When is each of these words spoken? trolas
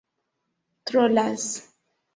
trolas 0.85 1.45